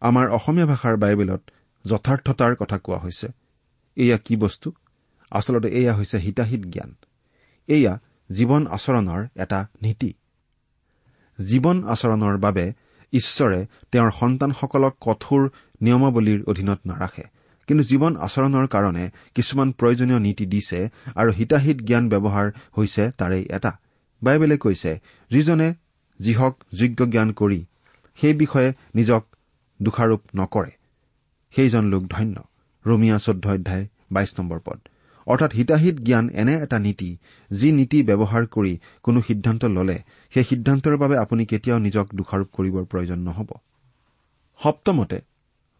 [0.00, 1.42] আমাৰ অসমীয়া ভাষাৰ বাইবেলত
[1.84, 3.28] যথাৰ্থতাৰ কথা কোৱা হৈছে।
[3.96, 4.72] এয়া কি বস্তু?
[5.30, 6.94] আচলতে এয়া হৈছে হিতাহিত জ্ঞান।
[7.68, 7.98] এয়া
[8.32, 10.12] জীৱন আচৰণৰ এটা নীতি।
[11.38, 12.72] জীৱন আচৰণৰ বাবে
[13.12, 15.50] ঈশ্বৰে তেওঁৰ সন্তানসকলক কঠোৰ
[15.82, 17.33] নিয়মাৱলীৰ অধীনত নাৰাখে।
[17.66, 20.80] কিন্তু জীৱন আচৰণৰ কাৰণে কিছুমান প্ৰয়োজনীয় নীতি দিছে
[21.14, 22.46] আৰু হিতাহিত জ্ঞান ব্যৱহাৰ
[22.78, 23.72] হৈছে তাৰেই এটা।
[24.22, 25.00] বাইবেলে কৈছে
[25.30, 25.74] যিজনে
[26.20, 27.64] যিহক যোগ্য জ্ঞান কৰি
[28.18, 29.22] সেই বিষয়ে নিজক
[29.82, 30.70] দোষাৰোপ নকৰে।
[31.54, 32.36] সেইজন লোক ধন্য।
[32.86, 34.78] ৰমিয়া চৈধ্য অধ্যায় বাইশ নম্বৰ পদ।
[35.26, 37.10] অৰ্থাৎ হিতাহিত জ্ঞান এনে এটা নীতি
[37.50, 39.98] যি নীতি ব্যৱহাৰ কৰি কোনো সিদ্ধান্ত ললে
[40.34, 43.50] সেই সিদ্ধান্তৰ বাবে আপুনি কেতিয়াও নিজক দোষাৰোপ কৰিবৰ প্ৰয়োজন নহ'ব।
[44.60, 45.18] সপ্তমতে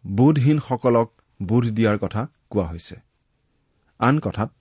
[0.05, 2.95] বোধহীনসকলক বোধ দিয়াৰ কথা কোৱা হৈছে।
[3.99, 4.51] আন কথাত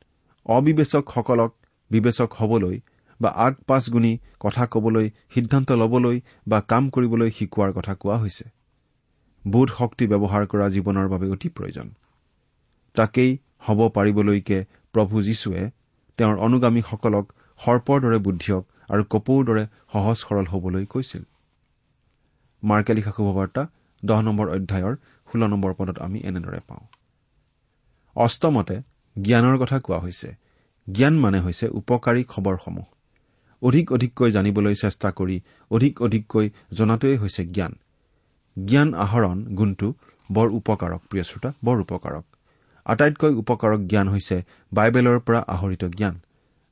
[0.47, 1.55] অবিবেচকসকলক
[1.91, 2.81] বিবেচক হবলৈ
[3.21, 8.45] বা আগ পাছ গুণি কথা কবলৈ সিদ্ধান্ত ল'বলৈ বা কাম কৰিবলৈ শিকোৱাৰ কথা কোৱা হৈছে।
[9.49, 11.89] বোধ শক্তি ব্যৱহাৰ কৰা জীৱনৰ বাবে অতি প্ৰয়োজন।
[12.95, 15.71] তাকেই হ'ব পাৰিবলৈকে প্ৰভু যীশুৱে
[16.19, 21.23] তেওঁৰ অনুগামীসকলক সৰ্পৰ দৰে বুদ্ধিয়ক আৰু কপৌৰ দৰে সহজ সৰল হবলৈ কৈছিল।
[22.63, 23.63] মাৰ্কে লিখা শুভবাৰ্তা
[24.05, 24.95] দহ নম্বৰ অধ্যায়ৰ
[25.29, 26.85] ষোল্ল নম্বৰ পদত আমি এনেদৰে পাওঁ।
[28.17, 28.77] অষ্টমতে
[29.17, 30.29] জ্ঞানৰ কথা কোৱা হৈছে।
[30.87, 32.87] জ্ঞান মানে হৈছে উপকাৰী খবৰসমূহ।
[33.63, 37.73] অধিক অধিককৈ জানিবলৈ চেষ্টা কৰি অধিক অধিককৈ জনাটোৱেই হৈছে জ্ঞান।
[38.67, 39.89] জ্ঞান আহৰণ গুণটো
[40.31, 42.25] বৰ উপকাৰক প্ৰিয় শ্ৰোতা বৰ উপকাৰক।
[42.87, 44.37] আটাইতকৈ উপকাৰক জ্ঞান হৈছে
[44.73, 46.15] বাইবেলৰ পৰা আহৰিত জ্ঞান।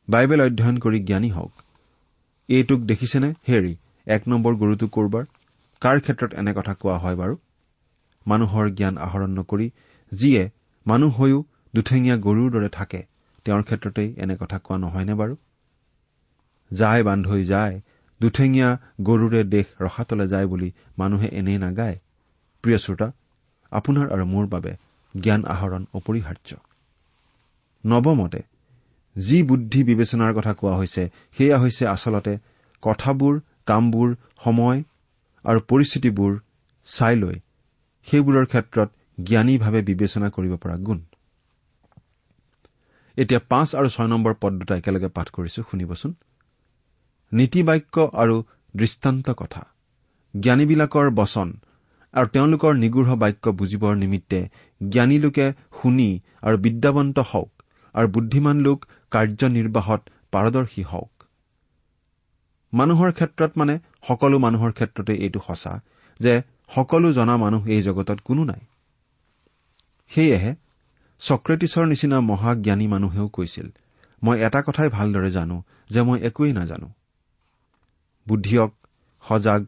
[0.09, 1.53] বাইবেল অধ্যয়ন কৰি জ্ঞানী হওক।
[2.49, 3.29] এইটোক দেখিছেনে?
[3.49, 5.25] হেৰি এক নম্বৰ গুৰুটো কৰবাৰ?
[5.83, 7.35] কাৰ ক্ষেত্ৰত এনে কথা কোৱা হয় বাৰু?
[8.27, 9.71] মানুহৰ জ্ঞান আহৰণ নকৰি
[10.13, 10.43] যিয়ে
[10.87, 11.39] মানুহ হৈও
[11.75, 13.01] দুঠেঙীয়া গৰুৰ দৰে থাকে
[13.47, 15.35] তেওঁৰ ক্ষেত্ৰতেই এনে কথা কোৱা নহয়নে বাৰু?
[16.71, 17.81] যায় বান্ধৈ যায়
[18.21, 18.69] দুঠেঙীয়া
[19.03, 21.97] গৰুৰে দেশ ৰখাতলে যায় বুলি মানুহে এনেই নাগায়।
[22.65, 23.09] প্ৰিয় শ্ৰোতা
[23.73, 24.73] আপোনাৰ আৰু মোৰ বাবে
[25.15, 26.51] জ্ঞান আহৰণ অপৰিহাৰ্য।
[27.85, 28.41] নৱমতে
[29.17, 31.03] যি বুদ্ধি বিবেচনাৰ কথা কোৱা হৈছে
[31.37, 32.35] সেয়া হৈছে আচলতে
[32.83, 33.35] কথাবোৰ
[33.67, 34.09] কামবোৰ
[34.45, 34.79] সময়
[35.45, 36.33] আৰু পৰিস্থিতিবোৰ
[36.89, 37.37] চাই লৈ
[38.09, 41.01] সেইবোৰৰ ক্ষেত্ৰত জ্ঞানীভাৱে বিবেচনা কৰিব পৰা গুণ।
[43.17, 46.13] এতিয়া পাঁচ আৰু ছয় নম্বৰ পদ দুটা একেলগে পাঠ কৰিছো শুনিবচোন।
[47.33, 48.37] নীতি বাক্য আৰু
[48.75, 49.63] দৃষ্টান্ত কথা।
[50.35, 51.49] জ্ঞানীবিলাকৰ বচন
[52.15, 54.41] আৰু তেওঁলোকৰ নিগৃঢ় বাক্য বুজিবৰ নিমিত্তে
[54.81, 55.47] জ্ঞানী লোকে
[55.83, 56.09] শুনি
[56.43, 57.51] আৰু বিদ্যাৱন্ত হওক
[57.95, 58.79] আৰু বুদ্ধিমান লোক
[59.13, 60.01] কাৰ্যনিৰ্বাহত
[60.33, 61.13] পাৰদৰ্শী হওক।
[62.73, 63.75] মানুহৰ ক্ষেত্ৰত মানে
[64.09, 65.73] সকলো মানুহৰ ক্ষেত্ৰতে এইটো সঁচা
[66.21, 66.35] যে
[66.71, 68.63] সকলো জনা মানুহ এই জগতত কোনো নাই।
[70.11, 70.53] সেয়েহে
[71.21, 73.67] চক্ৰেটিছৰ নিচিনা মহাজ্ঞানী মানুহেও কৈছিল
[74.23, 75.57] মই এটা কথাই ভালদৰে জানো
[75.93, 76.89] যে মই একোৱেই নাজানো।
[78.27, 78.71] বুদ্ধিয়ক
[79.25, 79.61] সজাগ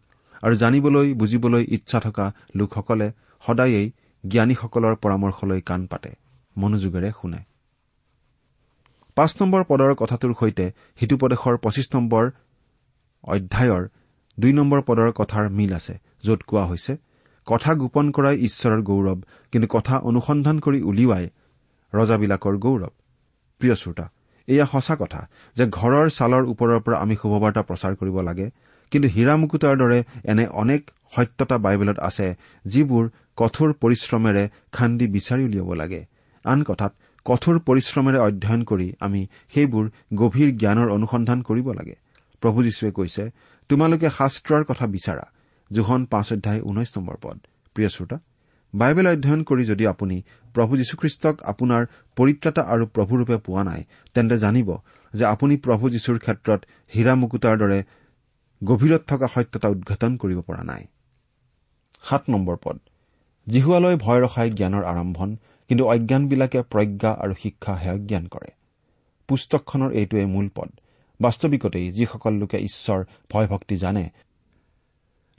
[0.42, 2.26] আৰু জানিবলৈ বুজিবলৈ ইচ্ছা থকা
[2.56, 3.08] লোকসকলে
[3.44, 3.86] সদায়েই
[4.24, 6.10] জ্ঞানীসকলৰ পৰামৰ্শলৈ কাণ পাতে
[6.56, 7.40] মনোযোগেৰে শুনে।
[9.16, 10.66] পাঁচ নম্বৰ পদৰ কথাটোৰ সৈতে
[10.98, 12.24] সিটোপদেশৰ পঁচিছ নম্বৰ
[13.24, 13.82] অধ্যায়ৰ
[14.38, 15.94] দুই নম্বৰ পদৰ কথাৰ মিল আছে
[16.24, 16.92] য'ত কোৱা হৈছে
[17.46, 19.18] কথা গোপন কৰাই ঈশ্বৰৰ গৌৰৱ
[19.52, 21.24] কিন্তু কথা অনুসন্ধান কৰি উলিওৱাই
[21.92, 22.92] ৰজাবিলাকৰ গৌৰৱ।
[23.60, 24.06] প্ৰিয় শ্ৰোতা
[24.48, 25.20] এয়া সঁচা কথা
[25.56, 28.46] যে ঘৰৰ ছালৰ ওপৰৰ পৰা আমি শুভবাৰ্তা প্ৰচাৰ কৰিব লাগে
[28.92, 29.98] কিন্তু হীৰা মুকুতাৰ দৰে
[30.30, 30.82] এনে অনেক
[31.14, 32.26] সত্যতা বাইবেলত আছে
[32.64, 33.04] যিবোৰ
[33.40, 36.00] কঠোৰ পৰিশ্ৰমেৰে খান্দি বিচাৰি উলিয়াব লাগে।
[36.44, 36.92] আন কথাত
[37.26, 39.20] কঠোৰ পৰিশ্ৰমেৰে অধ্যয়ন কৰি আমি
[39.54, 41.96] সেইবোৰ গভীৰ জ্ঞানৰ অনুসন্ধান কৰিব লাগে।
[42.42, 43.24] প্ৰভু যীশুৱে কৈছে
[43.68, 45.24] তোমালোকে শাস্ত্ৰৰ কথা বিচাৰা।
[45.70, 47.36] জোহন পাঁচ অধ্যায় ঊনৈশ নম্বৰ পদ।
[47.74, 48.18] প্ৰিয় শ্ৰোতা
[48.74, 50.16] বাইবেল অধ্যয়ন কৰি যদি আপুনি
[50.54, 51.82] প্ৰভু যীশুখ্ৰীষ্টক আপোনাৰ
[52.16, 54.68] পৰিত্ৰাতা আৰু প্ৰভুৰূপে পোৱা নাই তেন্তে জানিব
[55.14, 56.60] যে আপুনি প্ৰভু যীশুৰ ক্ষেত্ৰত
[56.94, 57.78] হীৰা মুকুতাৰ দৰে
[58.64, 60.82] গভীৰত থকা সত্যতা উদঘাটন কৰিব পৰা নাই।
[63.46, 65.36] জিহুৱালৈ ভয় ৰখাই জ্ঞানৰ আৰম্ভণ
[65.68, 68.50] কিন্তু অজ্ঞানবিলাকে প্ৰজ্ঞা আৰু শিক্ষা হেয় জ্ঞান কৰে।
[69.28, 70.70] পুস্তকখনৰ এইটোৱে মূল পদ।
[71.20, 73.00] বাস্তৱিকতেই যিসকল লোকে ঈশ্বৰ
[73.32, 74.04] ভয় ভক্তি জানে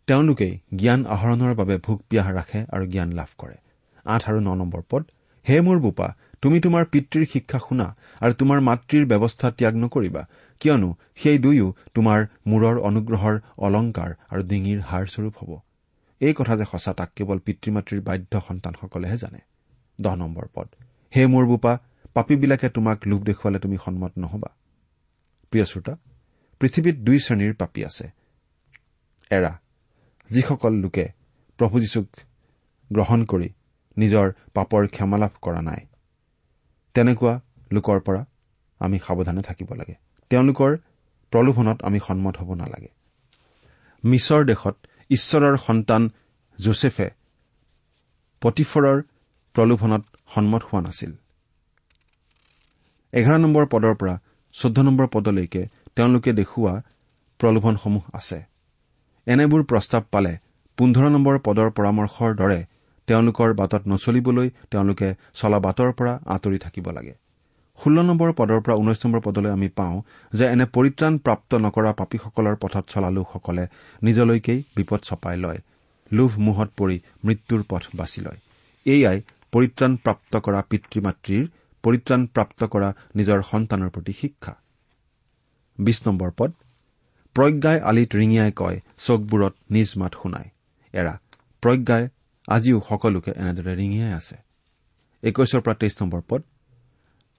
[0.08, 3.58] তেওঁলোকেই জ্ঞান আহৰণৰ বাবে ভোক পিয়াহ ৰাখে আৰু জ্ঞান লাভ কৰে।
[4.06, 5.04] আঠ আৰু ন নম্বৰ পদ
[5.46, 6.08] হে মোৰ বোপা
[6.42, 7.88] তুমি তোমাৰ পিতৃৰ শিক্ষা শুনা
[8.22, 10.24] আৰু তোমাৰ মাতৃৰ ব্যৱস্থা ত্যাগ নকৰিবা।
[10.62, 15.52] কিয়নো সেই দুয়ো তোমাৰ মূৰৰ অনুগ্ৰহৰ অলংকাৰ আৰু ডিঙিৰ হাড়স্বৰূপ হ'ব।
[16.22, 19.40] এই কথা যে সঁচা তাক কেৱল পিতৃ মাতৃৰ বাধ্য সন্তানসকলেহে জানে।
[20.00, 20.68] দহ নম্বৰ পদ
[21.16, 21.74] হে মোৰ বোপা
[22.14, 24.50] পাপীবিলাকে তোমাক লোভ দেখুৱালে তুমি সন্মত নহবা।
[25.56, 25.94] প্ৰিয় শ্ৰোতা
[26.60, 28.06] পৃথিৱীত দুই শ্ৰেণীৰ পাপী আছে।
[29.32, 29.52] এৰা
[30.30, 31.06] যিসকল লোকে
[31.60, 32.08] প্ৰভু যীশুক
[32.92, 33.50] গ্ৰহণ কৰি
[33.98, 35.82] নিজৰ পাপৰ ক্ষমা লাভ কৰা নাই
[36.94, 37.34] তেনেকুৱা
[37.72, 38.22] লোকৰ পৰা
[38.80, 39.96] আমি সাৱধানে থাকিব লাগে।
[40.30, 40.72] তেওঁলোকৰ
[41.32, 42.92] প্ৰলোভনত আমি সন্মত হ'ব নালাগে।
[44.04, 44.76] মিছৰ দেশত
[45.10, 46.02] ঈশ্বৰৰ সন্তান
[46.60, 47.08] যোছেফে
[48.42, 48.98] পতিফৰৰ
[49.56, 51.12] প্ৰলোভনত সন্মত হোৱা নাছিল।
[53.14, 54.16] এঘাৰ নম্বৰ পদৰ পৰা
[54.56, 55.62] চৈধ্য নম্বৰ পদলৈকে
[55.96, 56.74] তেওঁলোকে দেখুওৱা
[57.40, 58.38] প্ৰলোভনসমূহ আছে।
[59.28, 60.34] এনেবোৰ প্ৰস্তাৱ পালে
[60.78, 62.60] পোন্ধৰ নম্বৰ পদৰ পৰামৰ্শৰ দৰে
[63.08, 67.14] তেওঁলোকৰ বাটত নচলিবলৈ তেওঁলোকে চলা বাটৰ পৰা আঁতৰি থাকিব লাগে।
[67.80, 69.96] ষোল্ল নম্বৰ পদৰ পৰা ঊনৈশ নম্বৰ পদলৈ আমি পাওঁ
[70.34, 73.64] যে এনে পৰিত্ৰাণ প্ৰাপ্ত নকৰা পাপীসকলৰ পথত চলা লোকসকলে
[74.02, 75.60] নিজলৈকেই বিপদ চপাই লয়।
[76.12, 78.40] লোভ মোহত পৰি মৃত্যুৰ পথ বাছি লয়।
[78.86, 79.20] এয়াই
[79.54, 81.44] পৰিত্ৰাণ প্ৰাপ্ত কৰা পিতৃ মাতৃৰ
[81.86, 84.54] পৰিত্ৰাণ প্ৰাপ্ত কৰা নিজৰ সন্তানৰ প্ৰতি শিক্ষা।
[85.78, 86.52] বিশ নম্বৰ পদ
[87.36, 90.48] প্ৰজ্ঞাই আলিত ৰিঙিয়াই কয় চকবোৰত নিজ মাত শুনাই।
[90.94, 91.14] এৰা
[91.64, 92.04] প্ৰজ্ঞাই
[92.48, 94.36] আজিও সকলোকে এনেদৰে ৰিঙিয়াই আছে।
[95.24, 96.42] একৈশৰ পৰা তেইছ নম্বৰ পদ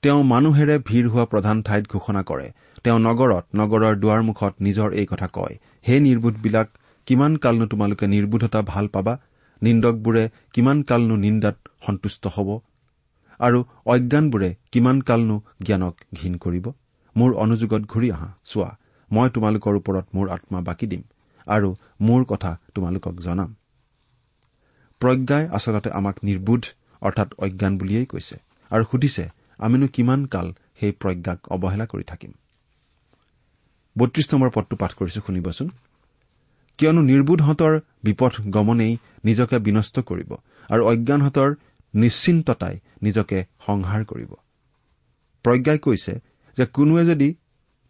[0.03, 2.49] তেওঁ মানুহেৰে ভিৰ হোৱা প্ৰধান ঠাইত ঘোষণা কৰে।
[2.85, 5.55] তেওঁ নগৰত নগৰৰ দুৱাৰমুখত নিজৰ এই কথা কয়
[5.89, 6.69] হে নিৰ্বোধবিলাক
[7.09, 9.15] কিমান কালনো তোমালোকে নিৰ্বোধতা ভাল পাবা?
[9.63, 11.57] নিন্দকবোৰে কিমান কালনো নিন্দাত
[11.87, 12.49] সন্তুষ্ট হ'ব?
[13.41, 16.67] আৰু অজ্ঞানবোৰে কিমান কালনো জ্ঞানক ঘীন কৰিব?
[17.17, 18.71] মোৰ অনুযোগত ঘূৰি আহা চোৱা
[19.11, 21.03] মই তোমালোকৰ ওপৰত মোৰ আত্মা বাকি দিম
[21.47, 21.69] আৰু
[22.01, 23.51] মোৰ কথা তোমালোকক জনাম।
[25.01, 26.63] প্ৰজ্ঞাই আচলতে আমাক নিৰ্বোধ
[27.03, 28.37] অৰ্থাৎ অজ্ঞান বুলিয়েই কৈছে
[28.71, 29.25] আৰু সুধিছে
[29.59, 30.47] আমিনো কিমান কাল
[30.81, 32.33] সেই প্ৰজ্ঞাক অৱহেলা কৰি থাকিম?
[33.97, 35.69] বত্ৰিশ নম্বৰ পদটো পাঠ কৰিছো শুনিবচোন।
[36.79, 38.93] কিয়নো নিৰ্বোধহঁতৰ বিপথ গমনেই
[39.25, 40.31] নিজকে বিনষ্ট কৰিব
[40.71, 41.51] আৰু অজ্ঞানহঁতৰ
[41.95, 44.33] নিশ্চিন্ততাই নিজকে সংহাৰ কৰিব।
[45.45, 46.15] প্ৰজ্ঞাই কৈছে
[46.57, 47.35] যে কোনোৱে যদি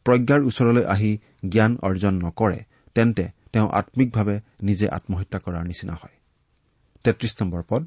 [0.07, 2.61] প্ৰজ্ঞাৰ ওচৰলৈ আহি জ্ঞান অৰ্জন নকৰে
[2.95, 6.17] তেন্তে তেওঁ আম্মিকভাৱে নিজে আত্মহত্যা কৰাৰ নিচিনা হয়।
[7.05, 7.83] তেত্ৰিশ নম্বৰ পদ।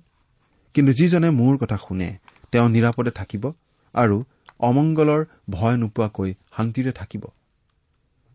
[0.73, 2.17] কিন্তু যিজনে মোৰ কথা শুনে
[2.51, 3.43] তেওঁ নিৰাপদে থাকিব
[3.93, 4.23] আৰু
[4.59, 7.23] অমংগলৰ ভয় নোপোৱাকৈ শান্তিৰে থাকিব।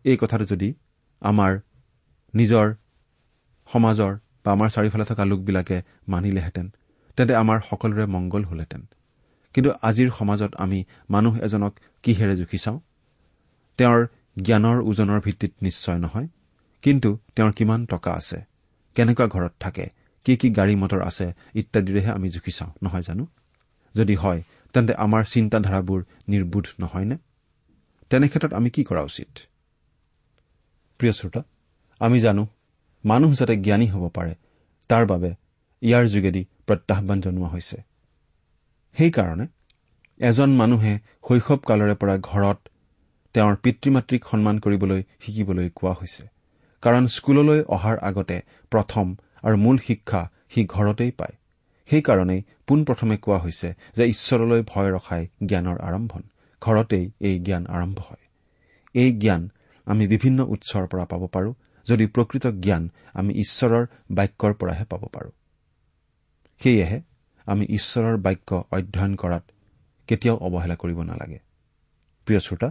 [0.03, 0.73] এই কথাটো যদি
[1.21, 1.59] আমাৰ
[2.33, 2.73] নিজৰ
[3.69, 4.11] সমাজৰ
[4.45, 6.69] বা আমাৰ চাৰিওফালে থকা লোকবিলাকে মানিলেহেঁতেন
[7.17, 8.81] তেন্তে আমাৰ সকলোৰে মংগল হলহেঁতেন।
[9.55, 11.73] কিন্তু আজিৰ সমাজত আমি মানুহ এজনক
[12.03, 12.79] কিহেৰে জুখি চাওঁ?
[13.79, 14.01] তেওঁৰ
[14.41, 16.27] জ্ঞানৰ ওজনৰ ভিত্তিত নিশ্চয় নহয়
[16.83, 18.37] কিন্তু তেওঁৰ কিমান টকা আছে
[18.95, 19.85] কেনেকুৱা ঘৰত থাকে
[20.25, 23.25] কি কি গাড়ী মটৰ আছে ইত্যাদিৰেহে আমি জুখি চাওঁ নহয় জানো?
[23.95, 24.41] যদি হয়
[24.73, 25.99] তেন্তে আমাৰ চিন্তাধাৰাবোৰ
[26.31, 27.17] নিৰ্বোধ নহয়নে?
[28.11, 29.31] তেনেক্ষেত্ৰত আমি কি কৰা উচিত?
[30.99, 31.41] প্ৰিয় শ্ৰোতা
[32.01, 32.43] আমি জানো
[33.03, 34.33] মানুহ যাতে জ্ঞানী হ'ব পাৰে
[34.89, 35.29] তাৰ বাবে
[35.81, 37.77] ইয়াৰ যোগেদি প্ৰত্যাহান জনোৱা হৈছে।
[38.93, 39.45] সেইকাৰণে
[40.19, 42.57] এজন মানুহে শৈশৱ কালৰে পৰা ঘৰত
[43.33, 46.27] তেওঁৰ পিতৃ মাতৃক সন্মান কৰিবলৈ শিকিবলৈ কোৱা হৈছে।
[46.81, 51.35] কাৰণ স্কুললৈ অহাৰ আগতে প্ৰথম আৰু মূল শিক্ষা সি ঘৰতেই পায়।
[51.89, 56.21] সেইকাৰণেই পোনপ্ৰথমে কোৱা হৈছে যে ঈশ্বৰলৈ ভয় ৰখাই জ্ঞানৰ আৰম্ভণ।
[56.61, 58.23] ঘৰতেই এই জ্ঞান আৰম্ভ হয়।
[58.93, 59.49] এই জ্ঞান
[59.85, 61.53] আমি বিভিন্ন উৎসৰ পৰা পাব পাৰোঁ।
[61.87, 65.31] যদি প্ৰকৃত জ্ঞান আমি ঈশ্বৰৰ বাক্যৰ পৰাহে পাব পাৰোঁ।
[66.61, 67.01] সেয়েহে
[67.45, 69.43] আমি ঈশ্বৰৰ বাক্য অধ্যয়ন কৰাত
[70.07, 71.39] কেতিয়াও অৱহেলা কৰিব নালাগে।
[72.27, 72.69] প্ৰিয় শ্ৰোতা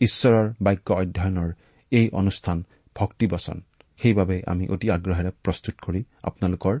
[0.00, 1.50] ঈশ্বৰৰ বাক্য অধ্যয়নৰ
[1.92, 2.64] এই অনুষ্ঠান
[2.96, 3.56] ভক্তিবচন
[4.02, 6.74] সেইবাবে আমি অতি আগ্ৰহেৰে প্ৰস্তুত কৰি আপোনালোকৰ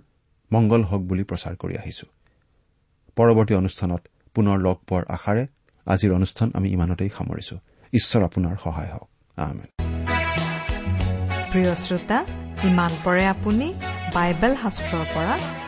[0.52, 2.06] মংগল হওক বুলি প্ৰচাৰ কৰি আহিছো।
[3.16, 4.02] পৰৱৰ্তী অনুষ্ঠানত
[4.34, 5.44] পুনৰ লগ পোৱাৰ আশাৰে
[5.86, 7.56] আজিৰ অনুষ্ঠান আমি ইমানতেই সামৰিছো।
[7.92, 9.08] ঈশ্বৰ আপোনাৰ সহায় হওক।
[11.52, 12.18] প্ৰিয় শ্ৰোতা
[12.64, 13.66] ইমান পৰে আপুনি
[14.14, 15.63] বাইবেল শাস্ত্ৰৰ পৰা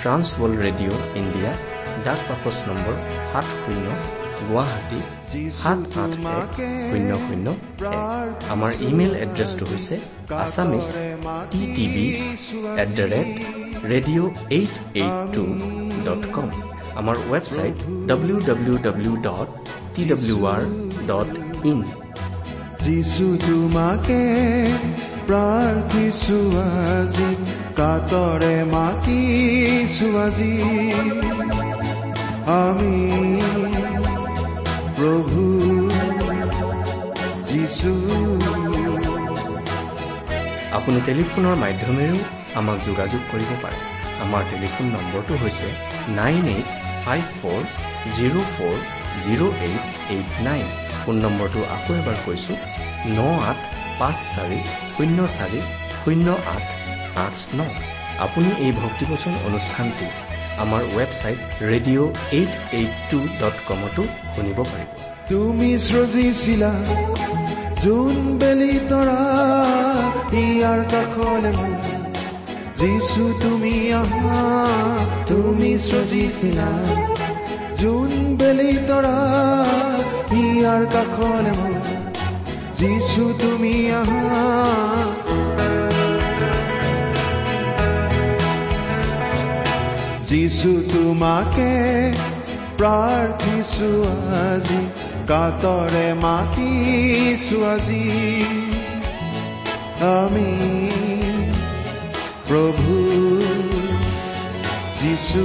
[0.00, 1.50] ট্ৰান্সবল ৰেডিঅ' ইণ্ডিয়া
[2.06, 2.94] ডাক বাকচ নম্বৰ
[3.30, 3.86] সাত শূন্য
[4.48, 5.00] গুৱাহাটী
[5.60, 6.50] সাত আঠ এক
[6.90, 7.46] শূন্য শূন্য
[8.54, 9.96] আমাৰ ইমেইল এড্ৰেছটো হৈছে
[10.44, 10.88] Assamese
[11.52, 12.06] T TV
[12.82, 13.30] at the rate
[13.92, 15.44] radio' eight eight two
[16.06, 16.48] dot com.
[17.00, 17.76] আমাৰ website
[18.10, 19.48] W W W dot
[19.94, 20.62] T W R
[21.10, 21.30] dot
[21.70, 21.80] in.
[22.84, 24.20] Jesus তোমাকে
[25.28, 27.30] প্ৰাৰ্থিছো আজি।
[27.78, 30.52] কাতৰে মাতিছো আজি
[32.60, 32.96] আমি
[34.96, 35.42] প্ৰভু
[37.48, 37.92] যিছু
[40.76, 42.18] আপুনি টেলিফোনৰ মাধ্যমেৰেও
[42.60, 43.78] আমাক যোগাযোগ কৰিব পাৰে।
[44.24, 45.68] আমাৰ টেলিফোন নম্বৰটো হৈছে
[46.18, 46.68] nine eight
[47.04, 47.60] five four
[48.16, 48.76] zero' four
[49.24, 49.84] zero' eight
[50.14, 50.66] eight nine.
[51.02, 52.54] Phone নম্বৰটো আকৌ এবাৰ কৈছো
[53.16, 53.18] ন
[53.50, 53.60] আঠ
[53.98, 54.60] পাঁচ চাৰি
[54.96, 55.60] শূন্য চাৰি
[56.02, 56.64] শূন্য আঠ।
[57.24, 57.60] আঠ ন।
[58.24, 60.06] আপুনি এই ভক্তিবচন অনুষ্ঠানটি
[60.62, 61.38] আমাৰ website
[61.70, 64.02] radio' eight eight two dot কমতো
[64.34, 64.90] শুনিব পাৰিব।
[65.30, 66.72] তুমি সৃজিছিলা
[67.84, 69.22] যোন বেলি তৰা
[70.42, 71.52] ইয়াৰ কাষলে
[72.80, 74.40] যিছু তুমি আহা
[75.30, 76.70] তুমি সৃজিছিলা
[77.82, 79.18] যোন বেলি তৰা
[80.42, 81.54] ইয়াৰ কাষলে
[82.80, 84.24] যিছু তুমি আহা
[90.28, 91.70] যিছু তোমাকে
[92.78, 93.90] প্ৰাৰ্থিছো
[94.44, 94.80] আজি
[95.30, 98.06] কাতৰে মাতিছো আজি
[100.14, 100.50] আমি
[102.48, 102.96] প্ৰভু
[105.00, 105.44] যিছু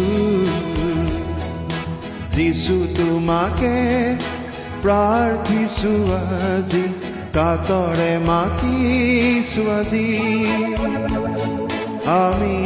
[2.35, 3.75] যিছু তোমাকে
[4.83, 5.93] প্ৰাৰ্থিছো
[6.49, 6.85] আজি
[7.37, 10.09] কাতৰে মাতিছো আজি
[12.19, 12.57] আমি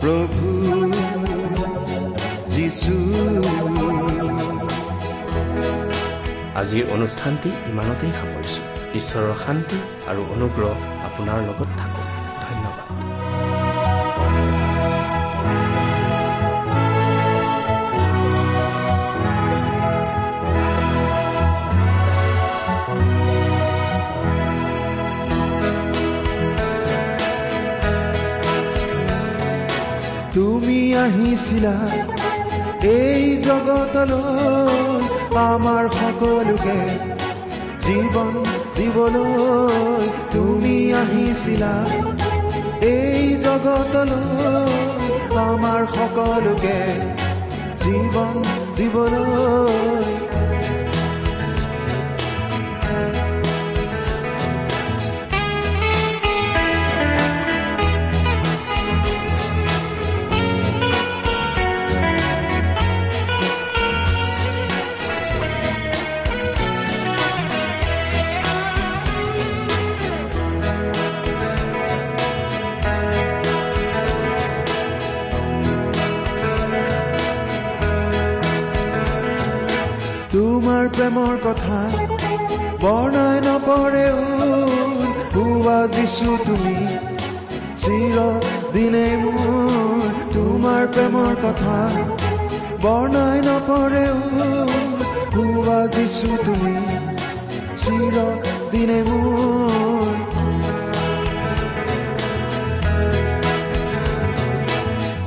[0.00, 0.48] প্ৰভু
[6.60, 8.60] আজিৰ অনুষ্ঠানটি ইমানতেই সামৰিছো।
[9.00, 9.78] ঈশ্বৰৰ শান্তি
[10.10, 10.72] আৰু অনুগ্ৰহ
[11.08, 11.69] আপোনাৰ লগত
[31.60, 31.76] আহিছিলা
[32.90, 35.04] এই জগতলৈ
[35.48, 36.80] আমাৰ সকলোকে
[37.84, 38.32] জীৱন
[38.76, 41.74] দিবলৈ তুমি আহিছিলা।
[42.94, 44.72] এই জগতলৈ
[45.48, 46.80] আমাৰ সকলোকে
[47.84, 48.34] জীৱন
[48.76, 50.09] দিবলৈ
[80.80, 81.78] তোমাৰ প্ৰেমৰ কথা।
[82.80, 84.20] বৰ্ণাই নপৰেও
[85.34, 86.76] হোৱা যিছু তুমি।
[87.82, 88.16] চিৰ
[88.72, 91.76] দিনে মোৰ তোমাৰ প্ৰেমৰ কথা।
[92.82, 94.16] বৰ্ণাই নপৰেও
[95.34, 96.76] হোৱা যিছু তুমি।
[97.82, 98.16] চিৰ
[98.72, 100.14] দিনে মোৰ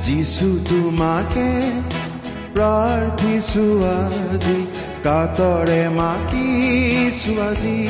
[0.04, 1.48] যিছু তোমাকে
[2.54, 3.64] প্ৰাৰ্থিছো
[3.94, 4.73] আজি।
[5.04, 7.80] কাতৰে মাতিছো আজি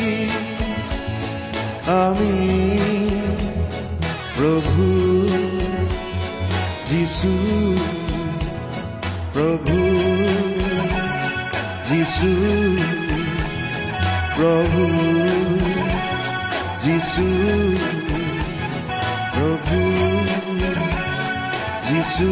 [2.03, 2.35] আমি
[4.37, 4.87] প্ৰভু
[6.89, 7.33] যিছু
[9.35, 9.79] প্ৰভু
[11.89, 12.33] যিছু
[14.37, 14.85] প্ৰভু
[16.85, 17.29] যিছু
[19.35, 19.81] প্ৰভু
[21.87, 22.29] যিছু